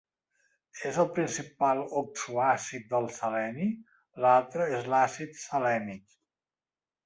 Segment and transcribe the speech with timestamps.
[0.91, 3.69] És el principal oxoàcid del seleni;
[4.25, 6.21] l'altre és l'àcid selènic.